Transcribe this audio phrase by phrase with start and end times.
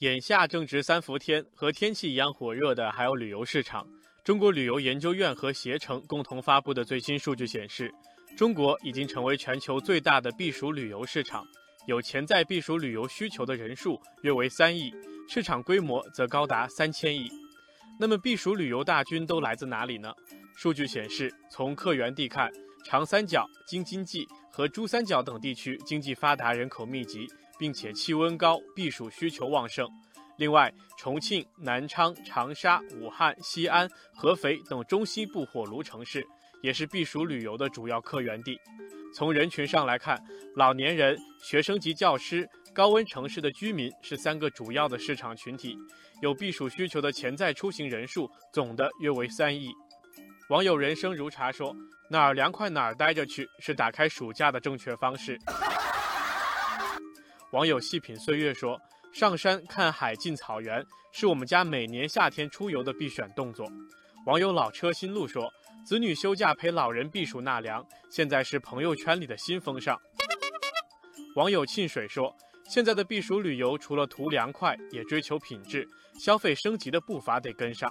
[0.00, 3.86] 眼下正值三伏天，和天气一样火热的还有旅游市场。
[4.24, 7.92] 中国旅游研究院和携程共同发布的最新数据显示，
[8.34, 11.46] 中国已经成为全球最大的避暑旅游市场，
[11.86, 14.90] 有潜在避暑旅游需求的人数约为三亿，
[15.28, 17.30] 市场规模则高达三千亿。
[17.98, 20.14] 那么避暑旅游大军都来自哪里呢？
[20.56, 22.50] 数据显示，从客源地看，
[22.86, 27.26] 长三角、京津冀和珠三角等地区经济发达，人口密集，
[27.60, 29.86] 并且气温高，避暑需求旺盛。
[30.38, 36.26] 另外，重庆、南昌、长沙、武汉、西安、合肥等中西部火炉城市
[36.62, 38.58] 也是避暑旅游的主要客源地。
[39.14, 40.18] 从人群上来看，
[40.56, 45.76] 老年人、学生及教师、高温城市的居民是三个主要的市场群体。
[46.22, 49.70] 有避暑需求的潜在出行人数总的约为三亿。
[50.48, 51.74] 网友人生如茶说
[52.10, 55.38] ：“哪儿凉快哪儿待着去，是打开暑假的正确方式。”
[57.52, 58.80] 网友细品岁月说。
[59.12, 63.68] 上山看海进草原是我们家每年夏天出游的必选动作。
[64.24, 65.52] 网友老车新路说
[65.84, 70.00] ：“子女休假陪老人避暑纳凉，现在是朋友圈里的新风尚。”
[71.34, 72.32] 网友沁水说
[72.70, 75.84] ：“现在的避暑旅游除了图凉快，也追求品质，
[76.20, 77.90] 消费升级的步伐得跟上。”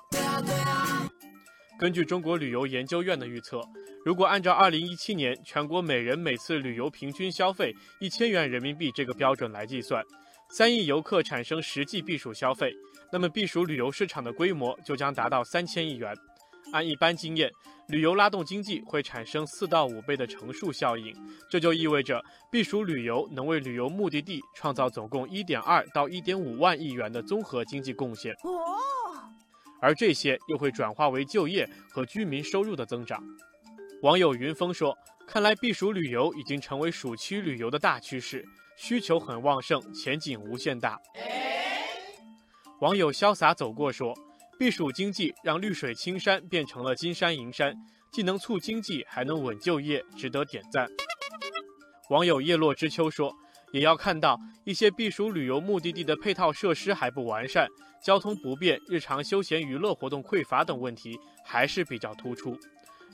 [1.78, 3.60] 根据中国旅游研究院的预测，
[4.06, 10.04] 如果按照2017年全国每人每次旅游平均消费一千元人民币这个标准来计算，
[10.52, 12.74] 三亿游客产生实际避暑消费，
[13.12, 16.16] 那么避暑旅游市场的规模就将达到三千亿元。
[16.72, 17.52] 按一般经验，
[17.88, 21.14] 旅游拉动经济会产生四到五倍的乘数效应，
[21.50, 28.34] 这就意味着避暑旅游能为旅游目的地创造总共一点二到一点五万亿元的综合经济贡献。
[28.44, 28.78] 哦，
[29.82, 33.22] 而这些又会转化为就业和居民收入的增长。
[34.02, 34.98] 网友云峰说
[35.28, 38.46] ：“看来避暑旅游已经成为暑期旅游的大趋势。”
[38.78, 40.98] 需求很旺盛，前景无限大。
[42.80, 44.14] 网友潇洒走过说
[44.58, 47.76] ：“避暑经济让绿水青山变成了金山银山，
[48.10, 50.88] 既能促经济，还能稳就业，值得点赞。”
[52.10, 53.36] 网友叶落知秋说
[53.74, 57.68] ：“也要看到一些避暑旅游目的地的配套设施还不完善，
[58.02, 62.58] 交通不便，日常休闲娱乐活动匮乏等问题还是比较突出。”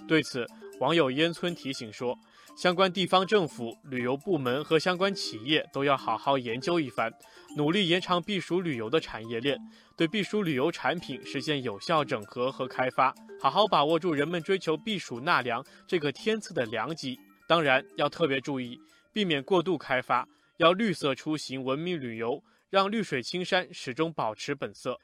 [0.08, 0.46] 对此，
[0.80, 2.18] 网友烟村提醒说。
[2.58, 7.12] 相关地方政府、旅游部门和相关企业都要好好研究一番，
[7.58, 9.60] 努力延长避暑旅游的产业链，
[9.98, 17.20] 对避暑旅游产品实现有效整合和开发，好好把握住人们追求避暑纳凉这个天赐的良机。
[17.46, 18.80] 当然，要特别注意，
[19.12, 20.26] 避免过度开发，
[20.56, 24.98] 要绿色出行、文明旅游，让绿水青山始终保持本色。